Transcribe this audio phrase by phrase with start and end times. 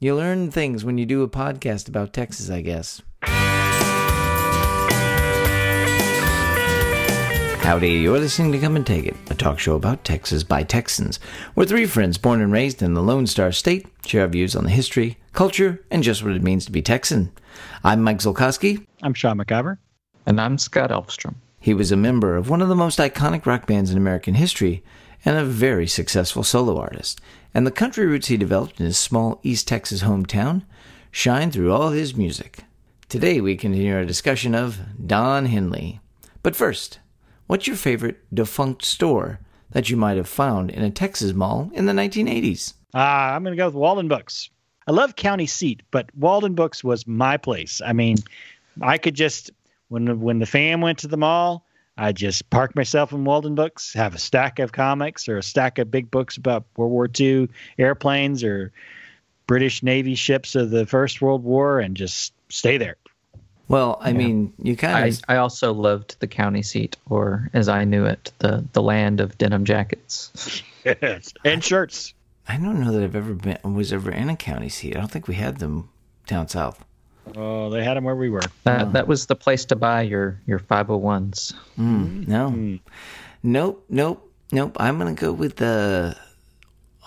[0.00, 3.02] You learn things when you do a podcast about Texas, I guess.
[7.64, 11.18] Howdy, you're listening to Come and Take It, a talk show about Texas by Texans.
[11.56, 14.62] We're three friends born and raised in the Lone Star State, share our views on
[14.62, 17.32] the history, culture, and just what it means to be Texan.
[17.82, 18.86] I'm Mike Zolkowski.
[19.02, 19.78] I'm Sean McIver.
[20.26, 21.34] And I'm Scott Elfstrom.
[21.58, 24.84] He was a member of one of the most iconic rock bands in American history
[25.24, 27.20] and a very successful solo artist.
[27.54, 30.64] And the country roots he developed in his small East Texas hometown
[31.10, 32.64] shine through all his music.
[33.08, 36.00] Today we continue our discussion of Don Henley.
[36.42, 36.98] But first,
[37.46, 41.86] what's your favorite defunct store that you might have found in a Texas mall in
[41.86, 42.74] the 1980s?
[42.94, 44.50] Uh, I'm going to go with Walden Books.
[44.86, 47.80] I love County Seat, but Walden Books was my place.
[47.84, 48.16] I mean,
[48.80, 49.50] I could just
[49.88, 51.66] when when the fam went to the mall,
[51.98, 55.78] I just park myself in Walden Books, have a stack of comics or a stack
[55.78, 58.72] of big books about World War II airplanes or
[59.48, 62.96] British Navy ships of the First World War, and just stay there.
[63.66, 64.18] Well, I yeah.
[64.18, 65.20] mean, you kind of.
[65.28, 69.20] I, I also loved the county seat, or as I knew it, the the land
[69.20, 70.62] of denim jackets.
[70.84, 72.14] yes, and shirts.
[72.46, 74.96] I don't know that I've ever been was ever in a county seat.
[74.96, 75.90] I don't think we had them
[76.26, 76.84] down south.
[77.36, 78.42] Oh, they had them where we were.
[78.64, 78.90] That oh.
[78.92, 81.54] that was the place to buy your your 501s.
[81.78, 82.50] Mm, no.
[82.50, 82.80] Mm.
[83.42, 84.76] Nope, nope, nope.
[84.80, 86.16] I'm going to go with the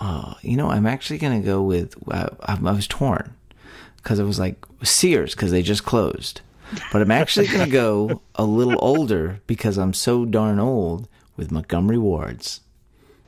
[0.00, 3.34] uh, you know, I'm actually going to go with uh, I, I was torn
[4.02, 6.40] cuz it was like Sears cuz they just closed.
[6.90, 11.06] But I'm actually going to go a little older because I'm so darn old
[11.36, 12.60] with Montgomery Wards.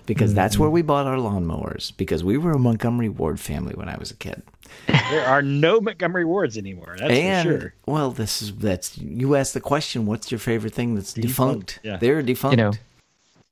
[0.06, 0.36] Because mm-hmm.
[0.36, 3.96] that's where we bought our lawnmowers because we were a Montgomery Ward family when I
[3.96, 4.42] was a kid.
[4.86, 6.96] there are no Montgomery Wards anymore.
[6.98, 7.74] That's and, for sure.
[7.86, 10.06] Well, this is that's you asked the question.
[10.06, 11.66] What's your favorite thing that's defunct?
[11.66, 11.80] defunct?
[11.82, 11.96] Yeah.
[11.96, 12.58] They're defunct.
[12.58, 12.72] You know,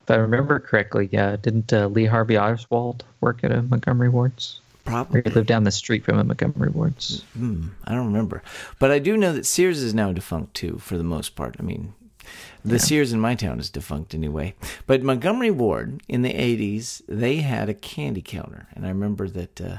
[0.03, 4.59] if I remember correctly, yeah, didn't uh, Lee Harvey Oswald work at a Montgomery Wards?
[4.83, 5.21] Probably.
[5.21, 7.23] Or he lived down the street from a Montgomery Wards.
[7.33, 8.43] Hmm, I don't remember,
[8.79, 11.55] but I do know that Sears is now defunct too, for the most part.
[11.57, 11.93] I mean,
[12.63, 12.81] the yeah.
[12.81, 14.53] Sears in my town is defunct anyway.
[14.87, 18.67] But Montgomery Ward in the 80s, they had a candy counter.
[18.73, 19.77] And I remember that uh,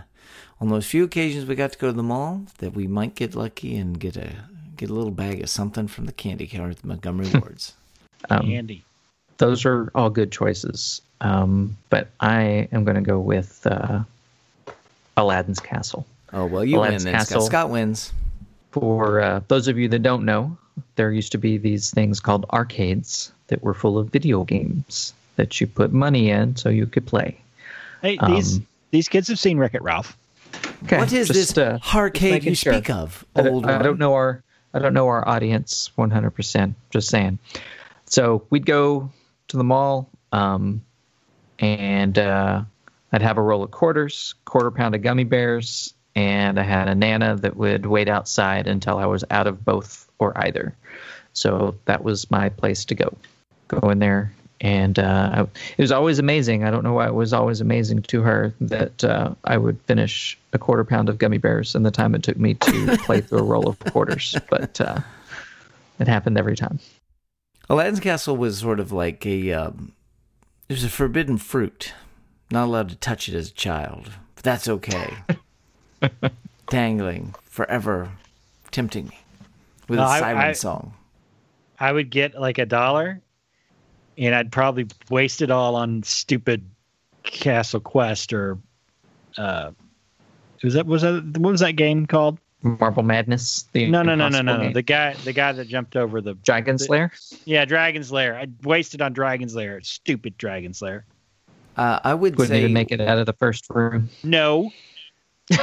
[0.61, 3.35] on those few occasions we got to go to the mall, that we might get
[3.35, 4.31] lucky and get a
[4.77, 7.75] get a little bag of something from the candy counter at the Montgomery Wards.
[8.29, 8.85] um, candy.
[9.39, 11.01] Those are all good choices.
[11.21, 14.03] Um, but I am going to go with uh,
[15.17, 16.07] Aladdin's Castle.
[16.33, 17.21] Oh, well, you Aladdin's win then.
[17.21, 18.13] Castle, Scott wins.
[18.73, 20.59] For uh, those of you that don't know,
[20.97, 25.61] there used to be these things called arcades that were full of video games that
[25.61, 27.37] you put money in so you could play.
[28.03, 30.17] Hey, these um, these kids have seen Wreck It Ralph.
[30.85, 32.75] Okay, what is just, this uh, arcade you sure.
[32.75, 33.25] speak of?
[33.35, 36.75] I don't, I don't, know our I don't know our audience 100%.
[36.91, 37.39] Just saying.
[38.07, 39.11] So we'd go
[39.49, 40.83] to the mall, um,
[41.59, 42.63] and uh,
[43.13, 46.95] I'd have a roll of quarters, quarter pound of gummy bears, and I had a
[46.95, 50.75] nana that would wait outside until I was out of both or either.
[51.33, 53.17] So that was my place to go.
[53.69, 56.65] Go in there, and uh, it was always amazing.
[56.65, 60.39] I don't know why it was always amazing to her that uh, I would finish
[60.53, 63.41] a quarter pound of gummy bears in the time it took me to play through
[63.41, 65.01] a roll of quarters, but uh,
[65.99, 66.79] it happened every time.
[67.69, 69.93] Aladdin's Castle was sort of like a um,
[70.69, 71.93] it was a forbidden fruit.
[72.51, 75.15] Not allowed to touch it as a child, but that's okay.
[76.69, 78.13] Dangling forever,
[78.71, 79.24] tempting me
[79.89, 80.95] with no, a siren I, I, song.
[81.79, 83.21] I would get like a dollar,
[84.17, 86.69] and I'd probably waste it all on stupid
[87.25, 88.59] Castle Quest or
[89.37, 89.73] uh,
[90.63, 92.39] was that was that what was that game called?
[92.63, 93.69] Marble Madness.
[93.73, 94.73] The no, no, no, no, no, no.
[94.73, 97.13] The guy, the guy that jumped over the Dragon's Lair.
[97.45, 98.39] Yeah, Dragon's Lair.
[98.39, 99.83] I wasted on Dragon's Lair.
[99.83, 101.05] Stupid Dragon's Lair.
[101.77, 104.09] Uh, I would Wouldn't say even make it out of the first room.
[104.23, 104.71] No.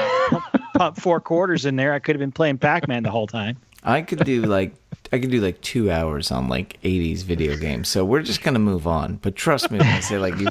[0.78, 1.94] Pump four quarters in there.
[1.94, 3.58] I could have been playing Pac Man the whole time.
[3.84, 4.74] I could do like
[5.12, 7.90] I could do like two hours on like '80s video games.
[7.90, 9.18] So we're just gonna move on.
[9.18, 10.48] But trust me when I say like you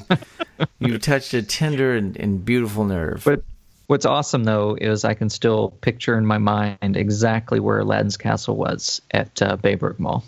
[0.79, 3.23] you touched a tender and, and beautiful nerve.
[3.23, 3.43] But
[3.87, 8.57] what's awesome though is I can still picture in my mind exactly where Aladdin's Castle
[8.57, 10.23] was at uh, Baybrook Mall.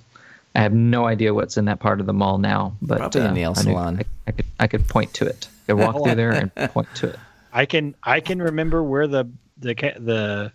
[0.56, 3.32] I have no idea what's in that part of the mall now, but probably uh,
[3.32, 3.98] nail salon.
[3.98, 5.48] I, I, could I could point to it.
[5.68, 7.20] I walk through there and point to it.
[7.52, 9.26] I can I can remember where the
[9.58, 10.52] the the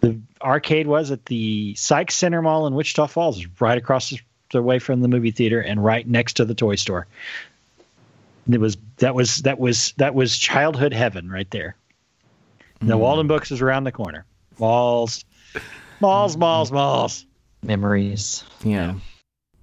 [0.00, 4.12] the arcade was at the Sikes Senter Mall in Wichita Falls, right across
[4.52, 7.06] the way from the movie theater and right next to the toy store.
[8.50, 11.76] It was that was that was that was childhood heaven right there.
[12.80, 12.88] Mm.
[12.88, 14.24] The Walden Books is around the corner.
[14.58, 15.24] Malls,
[16.00, 17.26] malls, malls, malls.
[17.62, 18.42] Memories.
[18.64, 18.94] Yeah.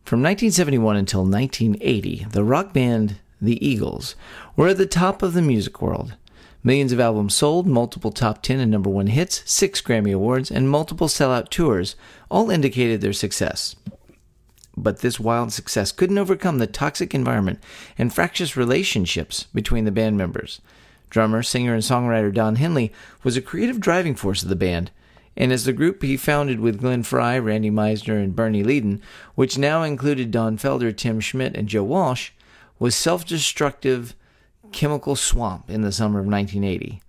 [0.05, 4.15] From 1971 until 1980, the rock band The Eagles
[4.55, 6.15] were at the top of the music world
[6.67, 10.69] Millions of albums sold, multiple top 10 and number 1 hits, 6 Grammy Awards, and
[10.69, 11.95] multiple sellout tours
[12.29, 13.77] all indicated their success.
[14.75, 17.63] But this wild success couldn't overcome the toxic environment
[17.97, 20.59] and fractious relationships between the band members.
[21.09, 22.91] Drummer, singer, and songwriter Don Henley
[23.23, 24.91] was a creative driving force of the band,
[25.37, 28.99] and as the group he founded with Glenn Frey, Randy Meisner, and Bernie Leadon,
[29.35, 32.31] which now included Don Felder, Tim Schmit, and Joe Walsh,
[32.77, 34.15] was self destructive
[34.71, 37.01] chemical swamp in the summer of 1980.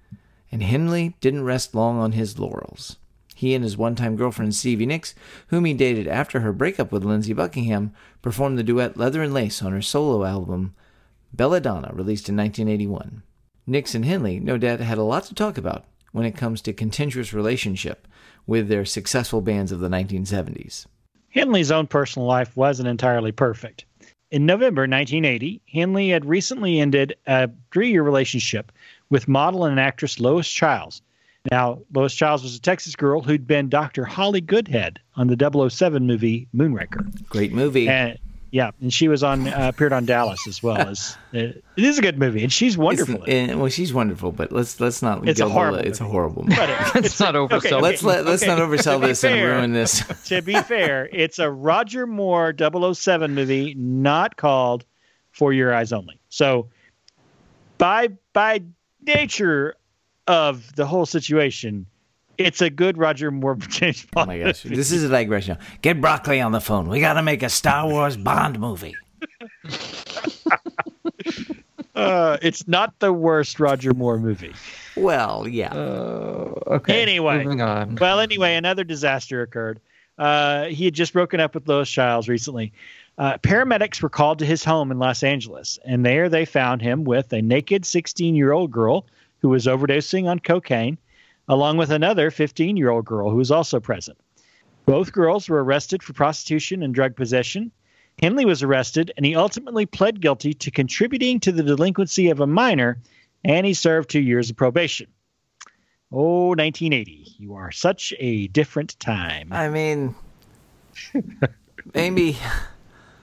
[0.51, 2.97] And Henley didn't rest long on his laurels.
[3.35, 5.15] He and his one time girlfriend Stevie Nicks,
[5.49, 9.63] whom he dated after her breakup with Lindsey Buckingham, performed the duet Leather and Lace
[9.63, 10.75] on her solo album
[11.33, 13.23] Belladonna, released in 1981.
[13.67, 16.73] Nicks and Henley, no doubt, had a lot to talk about when it comes to
[16.73, 18.09] contentious relationship
[18.47, 20.87] with their successful bands of the 1970s.
[21.29, 23.85] Henley's own personal life wasn't entirely perfect.
[24.31, 28.71] In November 1980, Henley had recently ended a three year relationship
[29.09, 31.01] with model and actress Lois Chiles.
[31.51, 34.05] Now, Lois Chiles was a Texas girl who'd been Dr.
[34.05, 37.29] Holly Goodhead on the 007 movie Moonraker.
[37.31, 37.89] Great movie.
[37.89, 38.19] And
[38.51, 41.99] yeah, and she was on uh, appeared on Dallas as well as uh, it is
[41.99, 43.25] a good movie, and she's wonderful.
[43.27, 45.29] It's, well, she's wonderful, but let's let's not.
[45.29, 45.79] It's a horrible.
[45.79, 46.09] It's movie.
[46.09, 46.43] a horrible.
[46.45, 46.57] Movie.
[46.57, 47.53] But it, Let's not oversell.
[47.59, 48.55] okay, let's let let's okay.
[48.55, 50.03] not oversell To be this and ruin this.
[50.29, 54.85] to be fair, it's a Roger Moore 007 movie, not called
[55.33, 56.19] For Your Eyes Only.
[56.31, 56.69] So,
[57.77, 58.63] by by
[59.03, 59.75] nature
[60.27, 61.87] of the whole situation,
[62.39, 64.29] it's a good Roger Moore James Oh Bond.
[64.29, 65.59] my gosh, this is a digression.
[65.83, 66.89] Get Broccoli on the phone.
[66.89, 68.97] We got to make a Star Wars Bond movie.
[71.95, 74.55] Uh, it's not the worst Roger Moore movie.
[74.97, 75.73] Well, yeah.
[75.75, 77.03] Uh, okay.
[77.03, 77.43] Anyway.
[77.43, 77.97] moving on.
[77.97, 79.81] Well, anyway, another disaster occurred.
[80.17, 82.73] Uh, he had just broken up with Lois Chiles recently.
[83.19, 87.03] Uh, paramedics were called to his home in Los Angeles, and there they found him
[87.03, 89.05] with a naked 16 year old girl
[89.41, 90.99] who was overdosing on cocaine,
[91.49, 94.19] along with another 15 year old girl who was also present.
[94.87, 97.71] Both girls were arrested for prostitution and drug possession.
[98.21, 102.47] Henley was arrested, and he ultimately pled guilty to contributing to the delinquency of a
[102.47, 102.99] minor,
[103.45, 105.07] and he served two years of probation.
[106.11, 107.37] Oh, 1980.
[107.39, 109.53] You are such a different time.
[109.53, 110.15] I mean,
[111.95, 112.37] maybe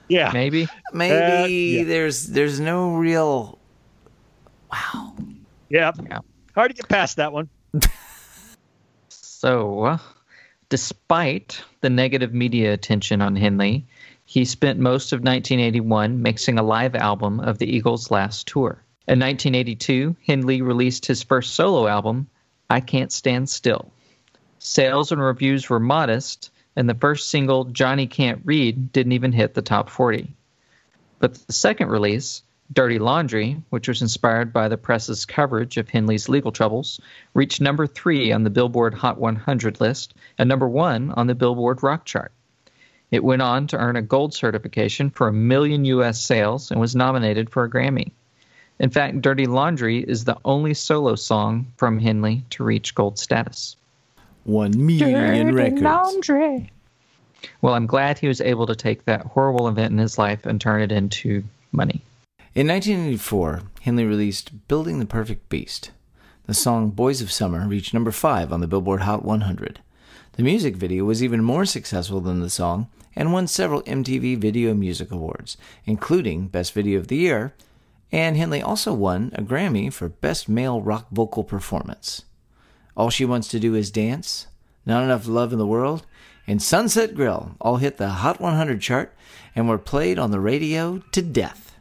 [0.08, 0.30] yeah.
[0.32, 0.68] Maybe.
[0.92, 1.84] maybe uh, yeah.
[1.84, 3.58] there's there's no real.
[4.70, 5.14] Wow.
[5.68, 5.92] Yeah.
[6.02, 6.20] Yeah.
[6.54, 7.48] Hard to get past that one.
[9.38, 9.98] So,
[10.70, 13.84] despite the negative media attention on Henley,
[14.24, 18.82] he spent most of 1981 mixing a live album of the Eagles' last tour.
[19.06, 22.28] In 1982, Henley released his first solo album,
[22.70, 23.92] I Can't Stand Still.
[24.58, 29.52] Sales and reviews were modest, and the first single, Johnny Can't Read, didn't even hit
[29.52, 30.32] the top 40.
[31.18, 32.42] But the second release,
[32.72, 37.00] Dirty Laundry, which was inspired by the press's coverage of Henley's legal troubles,
[37.32, 41.82] reached number three on the Billboard Hot 100 list and number one on the Billboard
[41.82, 42.32] Rock chart.
[43.10, 46.20] It went on to earn a gold certification for a million U.S.
[46.20, 48.10] sales and was nominated for a Grammy.
[48.78, 53.76] In fact, Dirty Laundry is the only solo song from Henley to reach gold status.
[54.44, 55.82] One million records.
[55.82, 56.70] Laundry.
[57.62, 60.60] Well, I'm glad he was able to take that horrible event in his life and
[60.60, 62.02] turn it into money.
[62.56, 65.90] In 1984, Henley released Building the Perfect Beast.
[66.46, 69.80] The song Boys of Summer reached number 5 on the Billboard Hot 100.
[70.38, 74.72] The music video was even more successful than the song and won several MTV Video
[74.72, 77.52] Music Awards, including Best Video of the Year,
[78.10, 82.24] and Henley also won a Grammy for Best Male Rock Vocal Performance.
[82.96, 84.46] All She Wants to Do Is Dance,
[84.86, 86.06] Not Enough Love in the World,
[86.46, 89.14] and Sunset Grill all hit the Hot 100 chart
[89.54, 91.75] and were played on the radio to death.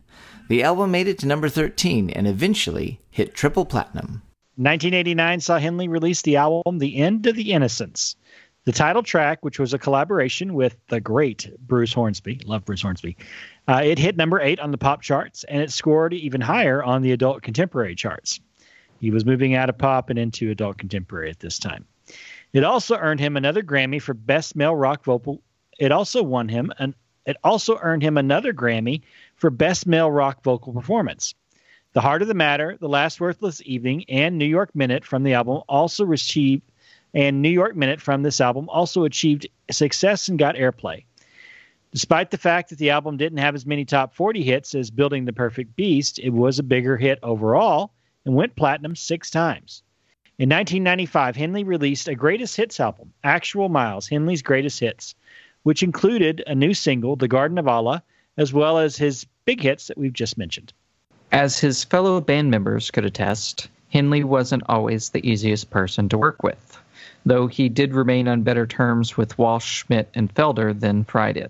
[0.48, 4.22] The album made it to number 13 and eventually hit triple platinum.
[4.58, 8.16] 1989 saw Henley release the album The End of the Innocence.
[8.66, 13.18] The title track, which was a collaboration with the great Bruce Hornsby, love Bruce Hornsby,
[13.68, 17.02] uh, it hit number eight on the pop charts and it scored even higher on
[17.02, 18.40] the adult contemporary charts.
[19.00, 21.86] He was moving out of pop and into adult contemporary at this time.
[22.54, 25.42] It also earned him another Grammy for Best Male Rock Vocal.
[25.80, 26.94] It also won him an.
[27.26, 29.02] It also earned him another Grammy
[29.36, 31.34] for Best Male Rock Vocal Performance.
[31.94, 35.34] The Heart of the Matter, The Last Worthless Evening, and New York Minute from the
[35.34, 36.64] album also achieved,
[37.14, 41.06] and New York Minute from this album also achieved success and got airplay.
[41.92, 45.24] Despite the fact that the album didn't have as many top 40 hits as Building
[45.24, 47.94] the Perfect Beast, it was a bigger hit overall
[48.26, 49.82] and went platinum six times.
[50.38, 55.16] In 1995, Henley released a greatest hits album, Actual Miles, Henley's Greatest Hits,
[55.66, 58.04] which included a new single, The Garden of Allah,
[58.38, 60.72] as well as his big hits that we've just mentioned.
[61.32, 66.44] As his fellow band members could attest, Henley wasn't always the easiest person to work
[66.44, 66.80] with,
[67.26, 71.50] though he did remain on better terms with Walsh, Schmit, and Felder than Frey did.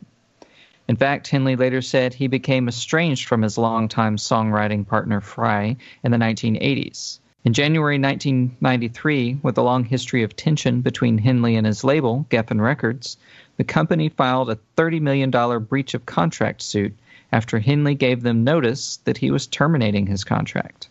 [0.87, 6.11] In fact, Henley later said he became estranged from his longtime songwriting partner Frey in
[6.11, 7.19] the 1980s.
[7.45, 12.59] In January 1993, with a long history of tension between Henley and his label, Geffen
[12.59, 13.17] Records,
[13.57, 15.29] the company filed a $30 million
[15.63, 16.95] breach of contract suit
[17.31, 20.87] after Henley gave them notice that he was terminating his contract.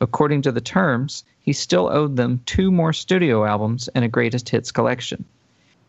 [0.00, 4.48] According to the terms, he still owed them two more studio albums and a greatest
[4.48, 5.24] hits collection.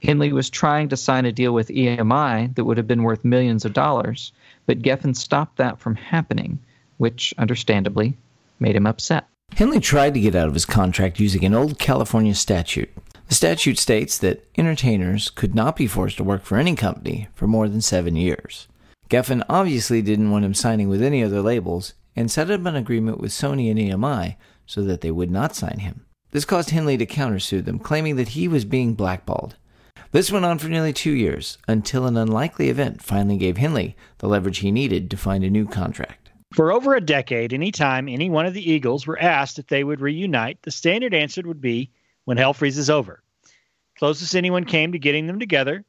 [0.01, 3.65] Henley was trying to sign a deal with EMI that would have been worth millions
[3.65, 4.31] of dollars,
[4.65, 6.58] but Geffen stopped that from happening,
[6.98, 8.17] which, understandably,
[8.60, 9.27] made him upset.
[9.55, 12.89] Henley tried to get out of his contract using an old California statute.
[13.27, 17.48] The statute states that entertainers could not be forced to work for any company for
[17.48, 18.67] more than seven years.
[19.10, 23.20] Geffen obviously didn't want him signing with any other labels and set up an agreement
[23.20, 26.05] with Sony and EMI so that they would not sign him.
[26.31, 29.58] This caused Henley to countersue them, claiming that he was being blackballed.
[30.12, 34.27] This went on for nearly two years, until an unlikely event finally gave Henley the
[34.27, 36.21] leverage he needed to find a new contract.
[36.53, 40.01] For over a decade, anytime any one of the Eagles were asked if they would
[40.01, 41.89] reunite, the standard answer would be
[42.25, 43.24] when hell freezes over.
[43.98, 45.86] Closest anyone came to getting them together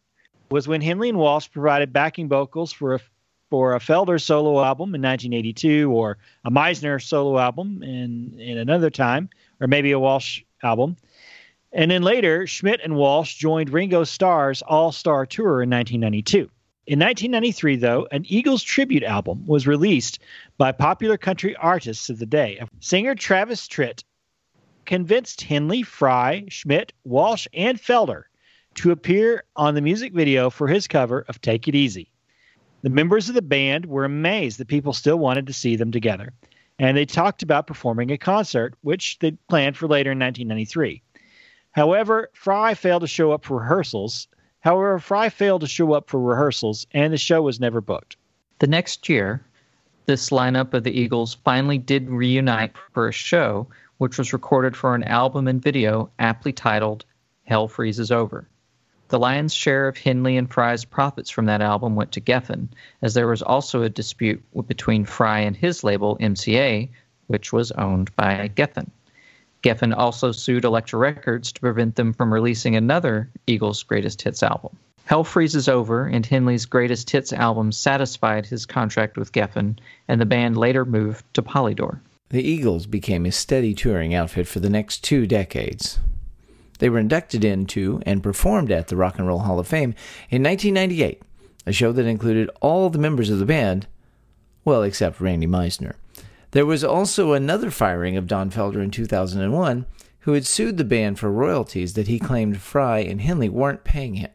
[0.51, 3.01] was when Henley and Walsh provided backing vocals for a
[3.51, 8.89] for a Felder solo album in 1982 or a Meisner solo album in, in another
[8.89, 9.29] time,
[9.61, 10.97] or maybe a Walsh album.
[11.71, 16.51] And then later, Schmit and Walsh joined Ringo Starr's All Star Tour in 1992.
[16.85, 20.19] In 1993, though, an Eagles tribute album was released
[20.59, 22.61] by popular country artists of the day.
[22.81, 24.03] Singer Travis Tritt
[24.85, 28.25] convinced Henley, Frey, Schmit, Walsh, and Felder
[28.75, 32.11] to appear on the music video for his cover of Take It Easy.
[32.83, 36.33] The members of the band were amazed that people still wanted to see them together,
[36.81, 41.01] and they talked about performing a concert, which they planned for later in 1993.
[41.71, 44.27] However, Frey failed to show up for rehearsals.
[44.63, 48.17] However, Frey failed to show up for rehearsals, and the show was never booked.
[48.61, 49.45] The next year,
[50.07, 53.67] this lineup of the Eagles finally did reunite for a show,
[53.99, 57.05] which was recorded for an album and video aptly titled
[57.43, 58.47] Hell Freezes Over.
[59.09, 62.69] The lion's share of Henley and Frey's profits from that album went to Geffen,
[63.03, 66.89] as there was also a dispute between Frey and his label, MCA,
[67.27, 68.93] which was owned by Geffen.
[69.63, 74.77] Geffen also sued Elektra Records to prevent them from releasing another Eagles' greatest hits album.
[75.05, 79.79] Hell Freezes Over and Henley's greatest hits album satisfied his contract with Geffen,
[80.09, 82.01] and the band later moved to Polydor.
[82.31, 85.99] The Eagles became a steady touring outfit for the next two decades.
[86.79, 89.95] They were inducted into and performed at the Rock and Roll Hall of Fame
[90.31, 91.23] in 1998,
[91.67, 93.87] a show that included all the members of the band,
[94.65, 95.95] well, except Randy Meisner.
[96.53, 99.87] There was also another firing of Don Felder in 2001,
[100.21, 104.15] who had sued the band for royalties that he claimed Frey and Henley weren't paying
[104.15, 104.31] him.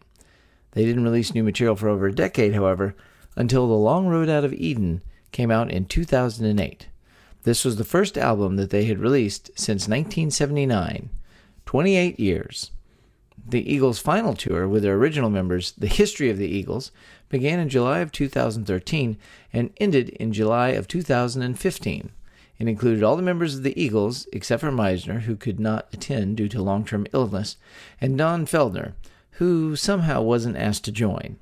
[0.71, 2.95] They didn't release new material for over a decade, however,
[3.35, 6.87] until The Long Road Out of Eden came out in 2008.
[7.43, 11.09] This was the first album that they had released since 1979
[11.67, 12.71] 28 years.
[13.49, 16.91] The Eagles' final tour with their original members, The History of the Eagles,
[17.29, 19.17] began in July of 2013
[19.53, 22.11] and ended in July of 2015.
[22.59, 26.35] It included all the members of the Eagles, except for Meisner, who could not attend
[26.35, 27.55] due to long term illness,
[28.01, 28.95] and Don Felder,
[29.31, 31.37] who somehow wasn't asked to join.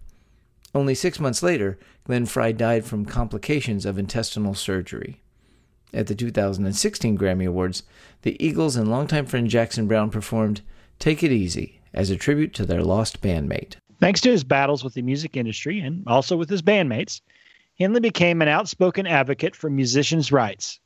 [0.75, 5.23] Only six months later, Glenn Frey died from complications of intestinal surgery.
[5.91, 7.81] At the 2016 Grammy Awards,
[8.21, 10.61] the Eagles and longtime friend Jackson Browne performed
[10.99, 13.75] Take It Easy as a tribute to their lost bandmate.
[13.99, 17.21] Thanks to his battles with the music industry and also with his bandmates,
[17.79, 20.79] Henley became an outspoken advocate for musicians' rights.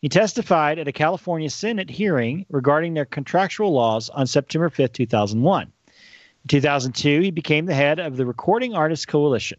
[0.00, 5.62] He testified at a California Senate hearing regarding their contractual laws on September 5, 2001.
[5.62, 9.58] In 2002, he became the head of the Recording Artists Coalition.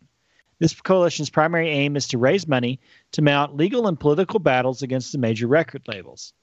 [0.60, 2.80] This coalition's primary aim is to raise money
[3.12, 6.34] to mount legal and political battles against the major record labels.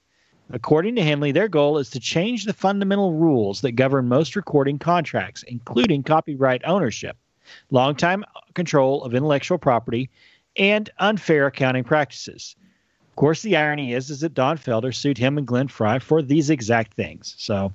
[0.51, 4.77] According to Henley, their goal is to change the fundamental rules that govern most recording
[4.77, 7.17] contracts, including copyright ownership,
[7.71, 8.23] long-time
[8.53, 10.09] control of intellectual property,
[10.57, 12.55] and unfair accounting practices.
[13.09, 16.21] Of course, the irony is, is that Don Felder sued him and Glenn Frey for
[16.21, 17.35] these exact things.
[17.37, 17.71] So,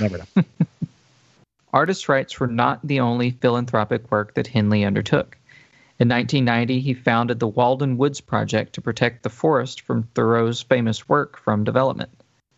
[0.00, 0.44] never know.
[1.72, 5.36] Artist rights were not the only philanthropic work that Henley undertook.
[5.98, 11.08] In 1990, he founded the Walden Woods Project to protect the forest from Thoreau's famous
[11.08, 12.10] work from development.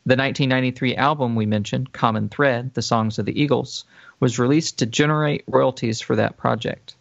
[0.05, 3.85] The 1993 album we mentioned, Common Thread The Songs of the Eagles,
[4.19, 6.97] was released to generate royalties for that project.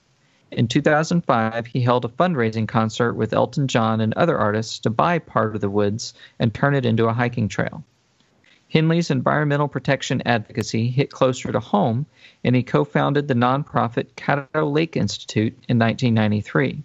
[0.52, 5.18] In 2005, he held a fundraising concert with Elton John and other artists to buy
[5.18, 7.84] part of the woods and turn it into a hiking trail.
[8.70, 12.06] Henley's environmental protection advocacy hit closer to home,
[12.44, 16.84] and he co founded the nonprofit Caddo Lake Institute in 1993.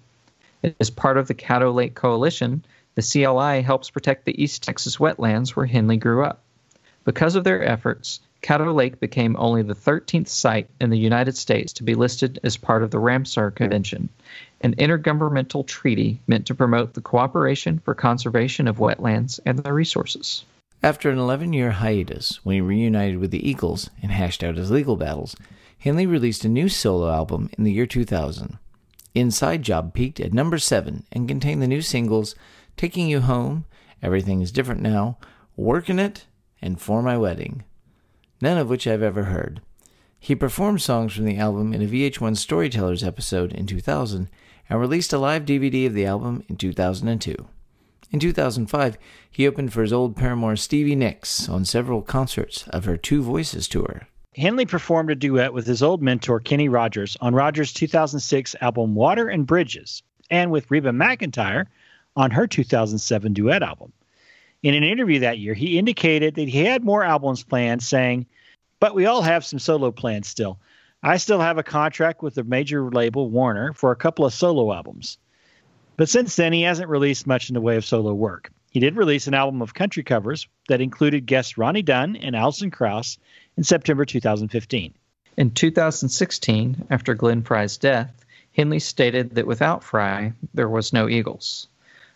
[0.79, 5.57] As part of the Caddo Lake Coalition, the CLI helps protect the East Texas wetlands
[5.57, 6.41] where Henley grew up.
[7.05, 11.73] Because of their efforts, Caddo Lake became only the 13th site in the United States
[11.73, 14.09] to be listed as part of the Ramsar Convention,
[14.61, 20.45] an intergovernmental treaty meant to promote the cooperation for conservation of wetlands and their resources.
[20.85, 24.73] After an 11 year hiatus, when he reunited with the Eagles and hashed out his
[24.73, 25.37] legal battles,
[25.79, 28.59] Henley released a new solo album in the year 2000.
[29.15, 32.35] Inside Job peaked at number 7 and contained the new singles
[32.77, 33.65] Taking You Home,
[34.03, 35.19] Everything is Different Now,
[35.55, 36.27] Working It,
[36.61, 37.63] and For My Wedding,
[38.41, 39.61] none of which I've ever heard.
[40.19, 44.29] He performed songs from the album in a VH1 Storytellers episode in 2000
[44.69, 47.37] and released a live DVD of the album in 2002.
[48.13, 48.99] In 2005,
[49.31, 53.67] he opened for his old paramour Stevie Nicks on several concerts of her Two Voices
[53.67, 54.07] tour.
[54.37, 59.29] Henley performed a duet with his old mentor Kenny Rogers on Rogers' 2006 album Water
[59.29, 61.65] and Bridges, and with Reba McEntire
[62.15, 63.95] on her 2007 duet album.
[64.63, 68.27] In an interview that year, he indicated that he had more albums planned, saying,
[68.79, 70.59] But we all have some solo plans still.
[71.03, 74.71] I still have a contract with the major label Warner for a couple of solo
[74.71, 75.17] albums.
[75.97, 78.51] But since then, he hasn't released much in the way of solo work.
[78.71, 82.71] He did release an album of country covers that included guests Ronnie Dunn and Alison
[82.71, 83.19] Krauss
[83.57, 84.95] in September 2015.
[85.37, 88.25] In 2016, after Glenn Frey's death,
[88.57, 91.69] Henley stated that without Frey, there was no Eagles.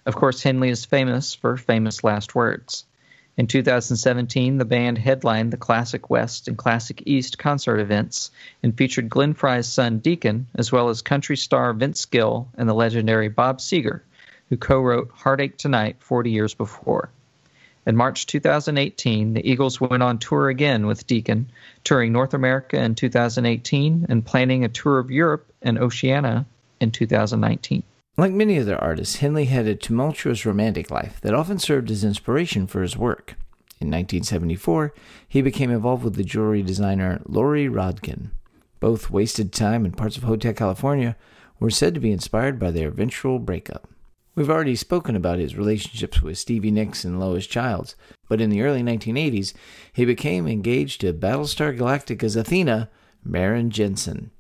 [0.06, 2.85] Of course, Henley is famous for famous last words.
[3.38, 8.31] In 2017, the band headlined the Classic West and Classic East concert events
[8.62, 12.73] and featured Glenn Frey's son Deacon, as well as country star Vince Gill and the
[12.73, 14.00] legendary Bob Seger,
[14.49, 17.11] who co wrote Heartache Tonight 40 years before.
[17.87, 21.50] In March 2018, the Eagles went on tour again with Deacon,
[21.85, 26.47] touring North America in 2018 and planning a tour of Europe and Oceania
[26.80, 27.82] in 2019.
[28.19, 32.67] Like many other artists, Henley had a tumultuous romantic life that often served as inspiration
[32.67, 33.35] for his work.
[33.79, 34.95] In 1974,
[35.29, 38.31] he became involved with the jewelry designer Lori Rodkin.
[38.81, 41.15] Both wasted time in parts of Hotel California
[41.61, 43.91] were said to be inspired by their eventual breakup.
[44.35, 47.97] We've already spoken about his relationships with Stevie Nicks and Lois Chiles,
[48.31, 49.52] but in the early 1980s,
[49.93, 52.89] he became engaged to Battlestar Galactica's Athena,
[53.23, 54.31] Maren Jensen.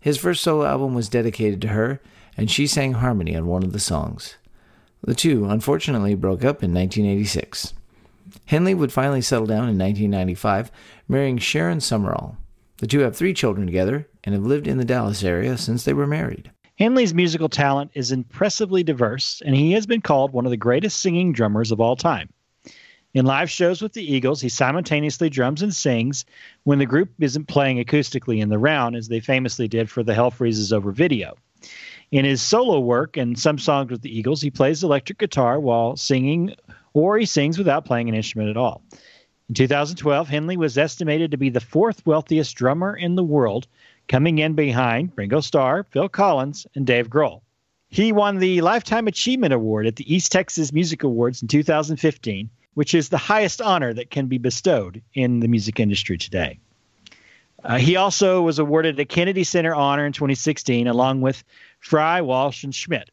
[0.00, 2.00] His first solo album was dedicated to her,
[2.38, 4.36] and she sang harmony on one of the songs.
[5.02, 7.74] The two, unfortunately, broke up in 1986.
[8.46, 10.70] Henley would finally settle down in 1995,
[11.08, 12.36] marrying Sharon Summerall.
[12.78, 15.92] The two have three children together and have lived in the Dallas area since they
[15.92, 16.52] were married.
[16.78, 21.00] Henley's musical talent is impressively diverse, and he has been called one of the greatest
[21.00, 22.28] singing drummers of all time.
[23.14, 26.24] In live shows with the Eagles, he simultaneously drums and sings
[26.62, 30.14] when the group isn't playing acoustically in the round, as they famously did for the
[30.14, 31.36] Hell Freezes Over video.
[32.10, 35.96] In his solo work and some songs with the Eagles, he plays electric guitar while
[35.96, 36.54] singing,
[36.94, 38.82] or he sings without playing an instrument at all.
[39.48, 43.66] In 2012, Henley was estimated to be the fourth wealthiest drummer in the world,
[44.08, 47.42] coming in behind Ringo Starr, Phil Collins, and Dave Grohl.
[47.88, 52.94] He won the Lifetime Achievement Award at the East Texas Music Awards in 2015, which
[52.94, 56.58] is the highest honor that can be bestowed in the music industry today.
[57.64, 61.42] Uh, he also was awarded a Kennedy Center honor in 2016, along with
[61.80, 63.04] Frey, Walsh, and Schmit.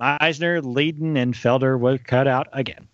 [0.00, 2.86] Meisner, Leadon, and Felder were cut out again.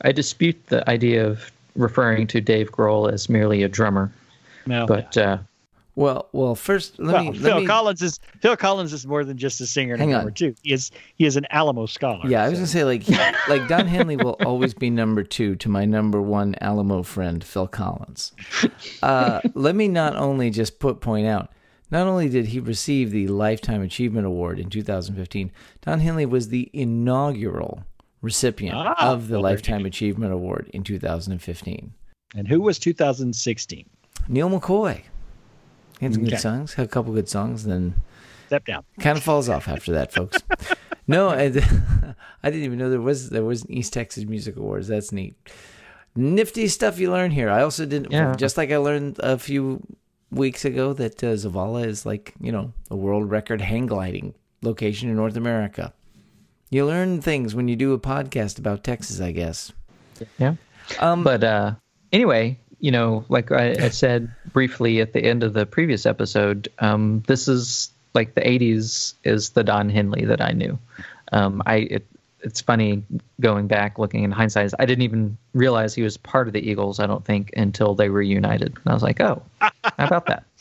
[0.00, 4.10] I dispute the idea of referring to Dave Grohl as merely a drummer.
[4.66, 5.38] No, but uh,
[5.94, 7.38] well, well, first let well, me.
[7.38, 10.16] Phil let me, Collins is Phil Collins is more than just a singer Hang a
[10.16, 10.20] on.
[10.20, 10.54] drummer too.
[10.62, 12.26] He is he is an Alamo scholar.
[12.26, 13.14] Yeah, I was gonna say like he-
[13.48, 17.66] like Don Henley will always be number two to my number one Alamo friend Phil
[17.66, 18.32] Collins.
[19.02, 21.50] Uh, let me not only just put point out,
[21.92, 25.52] not only did he receive the Lifetime Achievement Award in 2015,
[25.82, 27.84] Don Henley was the inaugural
[28.22, 31.92] recipient Ah, of the well, Lifetime Achievement Award in 2015.
[32.34, 33.84] And who was 2016?
[34.28, 35.02] Neal McCoy.
[36.00, 36.40] He had some good Okay.
[36.42, 37.94] songs, had a couple good songs, then
[38.46, 38.84] Step down.
[39.00, 40.38] kind of falls off after that, folks.
[41.06, 41.44] no, I,
[42.42, 44.88] I didn't even know there was there was an East Texas Music Awards.
[44.88, 45.34] That's neat.
[46.14, 47.48] Nifty stuff you learn here.
[47.50, 48.34] I also didn't, Yeah.
[48.34, 49.80] just like I learned a few
[50.32, 55.08] weeks ago that uh, Zavala is like you know a world record hang gliding location
[55.08, 55.92] in North America.
[56.70, 59.72] You learn things when you do a podcast about Texas, I guess.
[60.38, 60.54] yeah.
[61.00, 61.74] Um, But uh,
[62.12, 66.68] anyway, you know, like I, I said briefly at the end of the previous episode,
[66.78, 70.78] um, this is like the '80s is the Don Henley that I knew.
[71.32, 72.06] Um, I it,
[72.42, 73.02] it's funny
[73.40, 74.72] going back looking in hindsight.
[74.78, 77.00] I didn't even realize he was part of the Eagles.
[77.00, 80.44] I don't think until they reunited, and I was like, oh, how about that?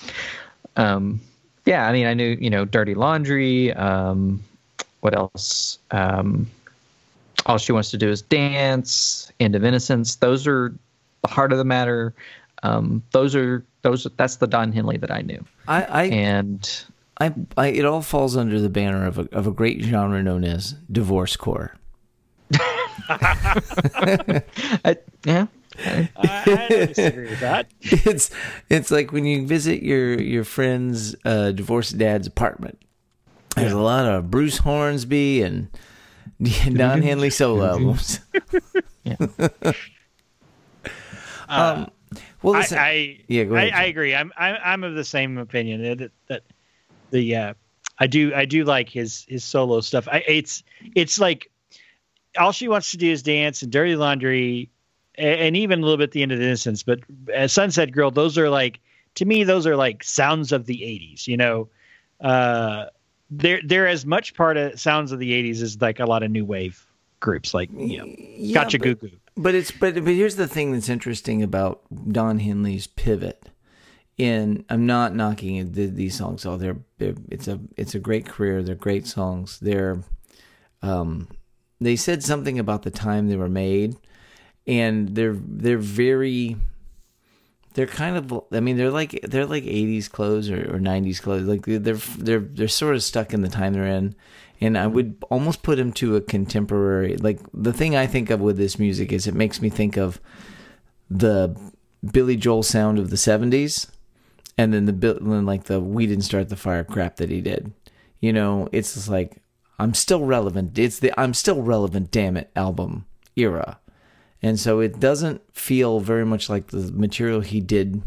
[0.77, 1.19] Um,
[1.65, 3.73] yeah, I mean, I knew you know Dirty Laundry.
[3.73, 4.41] Um,
[5.01, 5.79] what else?
[5.91, 6.49] Um,
[7.45, 9.31] all she wants to do is dance.
[9.41, 10.15] End of Innocence.
[10.15, 10.73] Those are
[11.23, 12.13] the heart of the matter.
[12.63, 14.07] Um, those are those.
[14.15, 15.43] That's the Don Henley that I knew.
[15.67, 16.85] I, I and
[17.21, 20.43] I, I, it all falls under the banner of a, of a great genre known
[20.43, 21.77] as divorce core.
[23.09, 25.45] I, yeah,
[25.77, 27.67] I, I disagree with that.
[27.81, 28.31] It's
[28.69, 32.81] it's like when you visit your your friend's uh, divorced dad's apartment.
[33.55, 35.69] There's a lot of Bruce Hornsby and
[36.73, 38.19] Don Henley solo albums.
[39.03, 39.15] yeah.
[41.47, 41.91] um,
[42.41, 43.73] well, I, listen, I yeah, go ahead.
[43.73, 44.15] I, I agree.
[44.15, 46.43] I'm, I'm I'm of the same opinion that that
[47.11, 47.53] the uh,
[47.99, 50.07] I do I do like his his solo stuff.
[50.11, 50.63] I, it's
[50.95, 51.51] it's like
[52.39, 54.69] all she wants to do is dance and dirty laundry,
[55.15, 56.83] and, and even a little bit the end of the innocence.
[56.83, 56.99] But
[57.33, 58.79] as Sunset Grill, those are like
[59.15, 61.27] to me those are like sounds of the '80s.
[61.27, 61.69] You know,
[62.21, 62.85] uh,
[63.29, 66.31] they're they're as much part of sounds of the '80s as like a lot of
[66.31, 66.85] new wave
[67.19, 69.17] groups like you know Yeah, Gotcha but- Goo Goo.
[69.37, 73.47] But it's but but here's the thing that's interesting about Don Henley's pivot.
[74.21, 76.45] In I'm not knocking these songs.
[76.45, 78.61] Oh, they're, they're it's a it's a great career.
[78.61, 79.57] They're great songs.
[79.59, 80.03] They're
[80.83, 81.27] um
[81.79, 83.95] they said something about the time they were made,
[84.67, 86.55] and they're they're very
[87.73, 91.47] they're kind of I mean they're like they're like 80s clothes or, or 90s clothes
[91.47, 94.13] like they're they're they're sort of stuck in the time they're in
[94.59, 98.39] and I would almost put them to a contemporary like the thing I think of
[98.39, 100.21] with this music is it makes me think of
[101.09, 101.57] the
[102.11, 103.89] Billy Joel sound of the 70s
[104.57, 107.41] and then the Bill- then like the we didn't start the fire crap that he
[107.41, 107.71] did.
[108.19, 109.41] You know it's just like
[109.79, 110.77] I'm still relevant.
[110.77, 113.79] It's the I'm still relevant damn it album era.
[114.43, 118.01] And so it doesn't feel very much like the material he did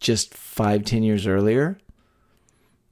[0.00, 1.78] just five ten years earlier.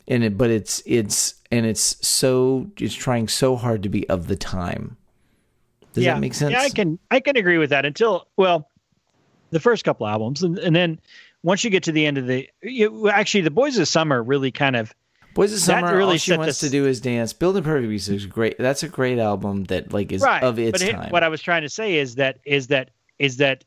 [0.07, 4.27] And it but it's it's and it's so it's trying so hard to be of
[4.27, 4.96] the time.
[5.92, 6.14] Does yeah.
[6.14, 8.68] that make sense Yeah, I can I can agree with that until well,
[9.51, 11.01] the first couple albums, and, and then
[11.42, 14.51] once you get to the end of the, you, actually, the Boys of Summer really
[14.51, 14.94] kind of
[15.35, 18.09] boys of summer really all she wants the- to do is dance building perfect Beast
[18.09, 20.42] is great that's a great album that like is right.
[20.42, 22.90] of its but it- time what I was trying to say is that is that
[23.20, 23.62] is that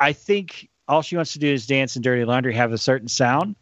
[0.00, 3.06] I think all she wants to do is dance and Dirty Laundry have a certain
[3.06, 3.54] sound.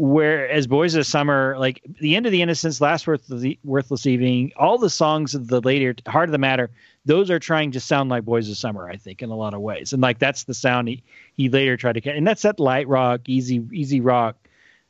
[0.00, 4.88] Whereas Boys of Summer, like the end of the Innocence, Last Worthless, Evening, all the
[4.88, 6.70] songs of the later Heart of the Matter,
[7.04, 9.60] those are trying to sound like Boys of Summer, I think, in a lot of
[9.60, 9.92] ways.
[9.92, 11.02] And like that's the sound he,
[11.34, 12.14] he later tried to get.
[12.14, 14.36] And that's that light rock, easy easy rock,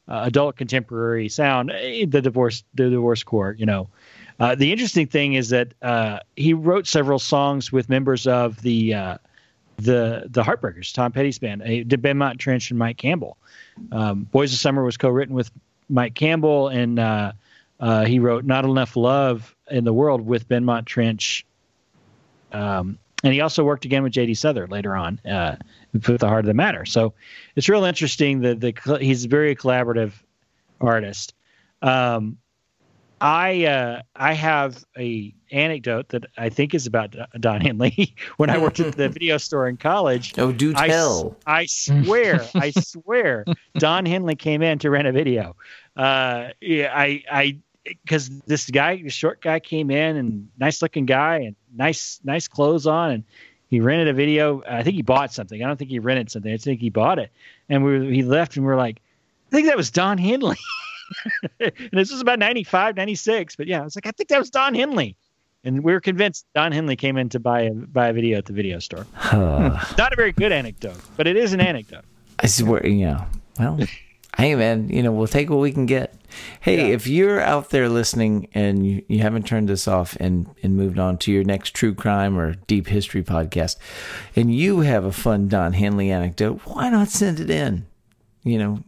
[0.09, 1.71] uh, adult contemporary sound.
[1.71, 3.88] eh, The divorce the divorce court, you know.
[4.38, 8.92] Uh, the interesting thing is that uh, he wrote several songs with members of the
[8.92, 9.18] uh,
[9.79, 13.38] the the Heartbreakers, Tom Petty's band, uh, Benmont Tench and Mike Campbell.
[13.93, 15.51] Um, Boys of Summer was co-written with
[15.88, 17.33] Mike Campbell, and uh,
[17.81, 21.45] uh, he wrote "Not Enough Love in the World" with Benmont Tench.
[22.53, 24.35] Um, and he also worked again with J.D.
[24.35, 25.57] Souther later on uh,
[25.93, 26.85] with the Heart of the Matter.
[26.85, 27.14] So
[27.57, 30.12] it's real interesting that the he's a very collaborative
[30.81, 31.35] artist.
[31.83, 32.38] Um,
[33.20, 38.14] I uh, I have a anecdote that I think is about Don Henley.
[38.37, 41.66] when I worked at the video store in college, oh do I, s- tell I
[41.66, 43.44] swear, I swear,
[43.78, 45.57] Don Henley came in to rent a video.
[45.96, 51.07] Uh, yeah, I, I, because this guy, the short guy, came in and nice looking
[51.07, 53.24] guy and nice, nice clothes on, and
[53.68, 54.62] he rented a video.
[54.68, 55.62] I think he bought something.
[55.62, 56.52] I don't think he rented something.
[56.52, 57.33] I think he bought it,
[57.68, 59.00] and we were, he left, and we are like,
[59.48, 60.57] I think that was Don Henley.
[61.61, 63.57] and this was about 95, 96.
[63.57, 65.16] But yeah, I was like, I think that was Don Henley.
[65.64, 68.47] And we were convinced Don Henley came in to buy a buy a video at
[68.47, 69.07] the video store.
[69.14, 69.68] Hmm.
[69.99, 72.05] Not a very good anecdote, but it is an anecdote.
[72.38, 73.27] I swear, yeah.
[73.59, 73.81] Well,
[74.37, 76.14] hey, man, you know, we'll take what we can get.
[76.61, 76.94] Hey, Yeah.
[76.94, 80.99] if you're out there listening and you, you haven't turned this off and, and moved
[81.01, 83.77] on to your next true crime or deep history podcast,
[84.37, 87.85] and you have a fun Don Henley anecdote, why not send it in?
[88.44, 88.85] You know,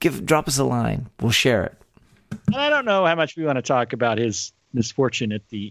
[0.00, 1.08] give drop us a line.
[1.20, 1.74] We'll share it.
[2.46, 5.68] And I don't know how much we want to talk about his misfortune at the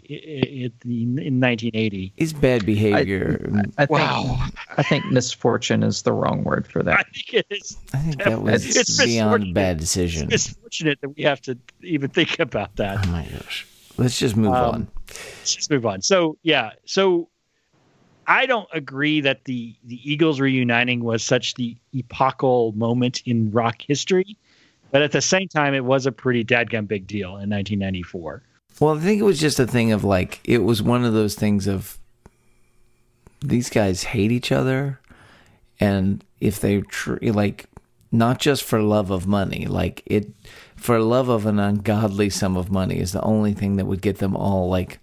[0.66, 2.14] at the in 1980.
[2.16, 3.50] His bad behavior.
[3.78, 4.48] I think Wow.
[4.78, 6.94] I think misfortune is the wrong word for that.
[6.94, 7.08] I that.
[7.14, 10.30] think it is I think that was It's beyond bad decision.
[10.32, 13.06] It's misfortunate that we have to even think about that.
[13.06, 13.68] Oh my gosh.
[13.98, 14.88] Let's just move Um, on.
[15.10, 16.02] Let's just move on.
[16.02, 17.30] So yeah, so
[18.28, 23.82] I don't agree that the the Eagles reuniting was such the epochal moment in rock
[23.82, 24.38] history.
[24.92, 28.42] But at the same time, it was a pretty dadgum big deal in 1994.
[28.80, 31.36] Well, I think it was just a thing of like it was one of those
[31.36, 31.98] things of
[33.42, 35.00] these guys hate each other,
[35.80, 37.66] and if they tr- like
[38.12, 40.32] not just for love of money, like it
[40.76, 44.18] for love of an ungodly sum of money is the only thing that would get
[44.18, 45.00] them all like.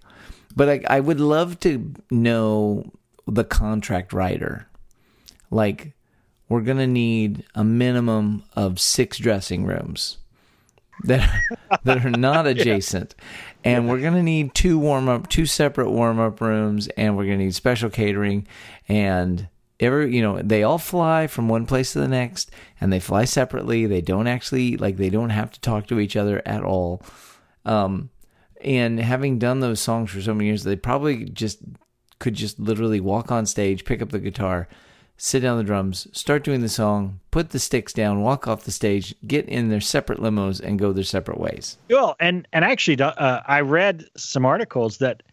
[0.55, 2.91] But I, I would love to know
[3.27, 4.67] the contract writer,
[5.49, 5.93] like
[6.49, 10.17] we're gonna need a minimum of six dressing rooms
[11.03, 11.29] that
[11.83, 13.15] that are not adjacent,
[13.63, 17.37] and we're gonna need two warm up, two separate warm up rooms, and we're gonna
[17.37, 18.47] need special catering,
[18.87, 19.47] and
[19.79, 23.25] every you know they all fly from one place to the next, and they fly
[23.25, 23.85] separately.
[23.85, 27.01] They don't actually like they don't have to talk to each other at all.
[27.65, 28.09] Um,
[28.61, 31.59] and having done those songs for so many years, they probably just
[32.19, 34.67] could just literally walk on stage, pick up the guitar,
[35.17, 38.71] sit down the drums, start doing the song, put the sticks down, walk off the
[38.71, 41.77] stage, get in their separate limos, and go their separate ways.
[41.89, 45.23] Well, and and actually, uh, I read some articles that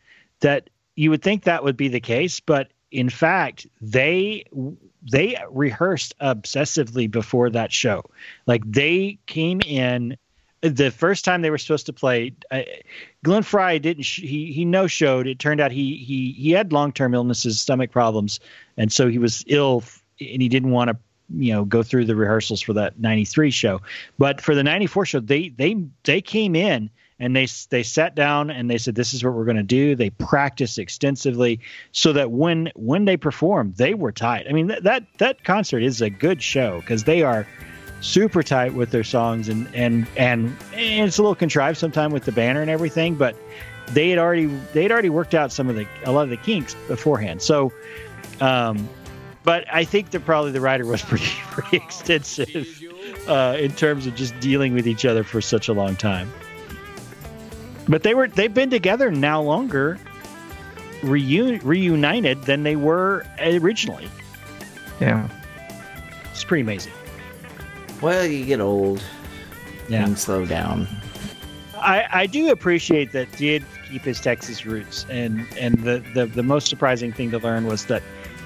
[0.40, 4.44] that you would think that would be the case, but in fact, they
[5.10, 8.02] they rehearsed obsessively before that show.
[8.46, 10.16] Like they came in
[10.62, 12.32] the first time they were supposed to play.
[12.50, 12.62] Uh,
[13.24, 14.04] Glenn Frey didn't.
[14.04, 15.26] Sh- he he no showed.
[15.26, 18.40] It turned out he he he had long term illnesses, stomach problems,
[18.76, 19.82] and so he was ill,
[20.20, 20.96] and he didn't want to
[21.36, 23.80] you know go through the rehearsals for that 93 show
[24.18, 28.50] but for the 94 show they they they came in and they they sat down
[28.50, 31.60] and they said this is what we're going to do they practiced extensively
[31.92, 35.82] so that when when they performed they were tight i mean that that, that concert
[35.82, 37.46] is a good show because they are
[38.00, 42.24] super tight with their songs and and and, and it's a little contrived sometimes with
[42.24, 43.36] the banner and everything but
[43.88, 46.36] they had already they had already worked out some of the a lot of the
[46.36, 47.72] kinks beforehand so
[48.40, 48.88] um
[49.42, 52.82] but I think that probably the writer was pretty pretty extensive
[53.28, 56.32] uh, in terms of just dealing with each other for such a long time.
[57.88, 59.98] But they were they've been together now longer,
[61.00, 64.08] reun- reunited than they were originally.
[65.00, 65.28] Yeah.
[66.30, 66.92] It's pretty amazing.
[68.02, 69.02] Well, you get old
[69.88, 70.04] Yeah.
[70.06, 70.86] and slow down.
[71.78, 76.42] I, I do appreciate that did keep his Texas roots, and and the, the the
[76.42, 78.02] most surprising thing to learn was that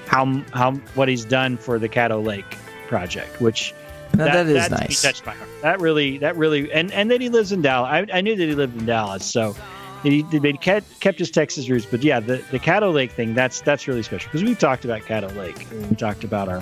[0.07, 2.45] how how what he's done for the Caddo Lake
[2.87, 3.73] project, which
[4.17, 5.01] Now, that is that me nice.
[5.01, 5.49] touched my heart.
[5.63, 7.89] That really that really and and then he lives in Dallas.
[7.91, 9.53] I, I knew that he lived in Dallas, so
[10.01, 11.85] he, he kept kept his Texas roots.
[11.85, 15.01] But yeah, the the Caddo Lake thing that's that's really special because we've talked about
[15.01, 15.67] Caddo Lake.
[15.89, 16.61] We talked about our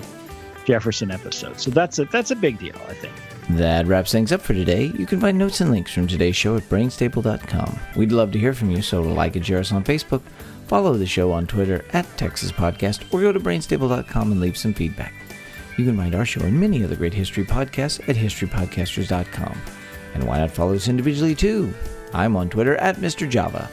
[0.65, 3.13] Jefferson episode, so that's a that's a big deal, I think.
[3.51, 4.85] That wraps things up for today.
[4.97, 7.79] You can find notes and links from today's show at brainstable.com.
[7.95, 10.21] We'd love to hear from you, so like and share us on Facebook,
[10.67, 14.73] follow the show on Twitter at Texas Podcast, or go to brainstable.com and leave some
[14.73, 15.13] feedback.
[15.77, 19.57] You can find our show and many other great history podcasts at historypodcasters.com.
[20.13, 21.73] And why not follow us individually too?
[22.13, 23.27] I'm on Twitter at Mr.
[23.27, 23.69] Java.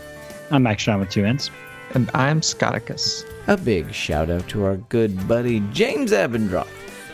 [0.51, 1.51] I'm Max Sean with two ends.
[1.93, 3.25] And I'm Scotticus.
[3.49, 6.69] A big shout out to our good buddy James Abendroth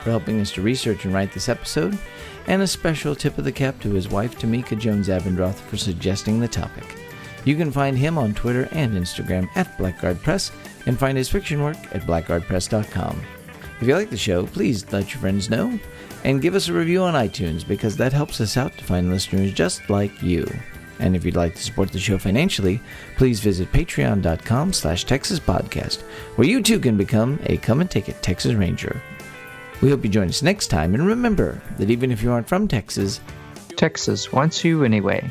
[0.07, 1.99] for helping us to research and write this episode,
[2.47, 6.39] and a special tip of the cap to his wife Tamika Jones Abendroth for suggesting
[6.39, 6.97] the topic.
[7.45, 10.53] You can find him on Twitter and Instagram at Blackguard Press
[10.87, 13.21] and find his fiction work at blackguardpress.com.
[13.81, 15.77] If you like the show, please let your friends know
[16.23, 19.53] and give us a review on iTunes because that helps us out to find listeners
[19.53, 20.47] just like you.
[21.01, 22.81] And if you'd like to support the show financially,
[23.17, 26.03] please visit patreon.com slash Texas Podcast,
[26.37, 29.03] where you too can become a come and take it Texas Ranger.
[29.83, 32.67] We hope you join us next time, and remember that even if you aren't from
[32.67, 33.21] Texas,
[33.77, 35.31] Texas wants you anyway.